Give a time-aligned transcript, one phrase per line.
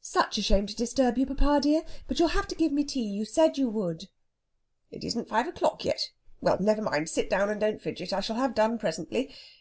[0.00, 1.84] "Such a shame to disturb you, papa dear!
[2.08, 4.08] But you'll have to give me tea you said you would."
[4.90, 6.10] "It isn't five o'clock yet.
[6.40, 7.08] Well never mind.
[7.08, 8.12] Sit down and don't fidget.
[8.12, 9.30] I shall have done presently....